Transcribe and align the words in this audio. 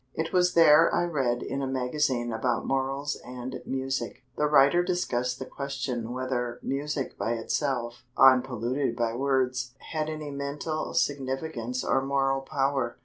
It 0.15 0.33
was 0.33 0.55
there 0.55 0.91
I 0.91 1.03
read 1.03 1.43
in 1.43 1.61
a 1.61 1.67
magazine 1.67 2.33
about 2.33 2.65
morals 2.65 3.21
and 3.23 3.61
music. 3.67 4.23
The 4.35 4.47
writer 4.47 4.81
discussed 4.81 5.37
the 5.37 5.45
question 5.45 6.11
whether 6.11 6.57
music 6.63 7.19
by 7.19 7.33
itself, 7.33 8.03
unpolluted 8.17 8.95
by 8.95 9.13
words, 9.13 9.75
had 9.91 10.09
any 10.09 10.31
"mental 10.31 10.95
significance 10.95 11.83
or 11.83 12.01
moral 12.03 12.41
power." 12.41 12.97